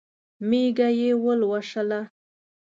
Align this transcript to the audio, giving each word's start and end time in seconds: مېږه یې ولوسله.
مېږه 0.49 0.89
یې 0.99 1.11
ولوسله. 1.23 2.01